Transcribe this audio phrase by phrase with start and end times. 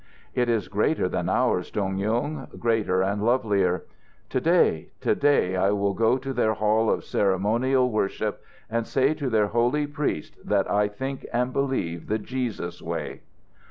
[0.33, 3.83] "It is greater than ours, Dong Yung; greater and lovelier.
[4.29, 9.13] To day, to day, I will go to their hall of ceremonial worship and say
[9.13, 13.21] to their holy priest that I think and believe the Jesus way."